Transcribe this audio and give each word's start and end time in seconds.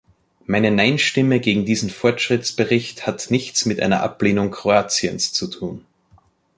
Meine 0.47 0.71
Nein-Stimme 0.71 1.39
gegen 1.39 1.63
diesen 1.63 1.91
Fortschrittsbericht 1.91 3.05
hat 3.05 3.29
nichts 3.29 3.67
mit 3.67 3.79
einer 3.79 4.01
Ablehnung 4.01 4.49
Kroatiens 4.49 5.31
zu 5.31 5.45
tun. 5.45 5.85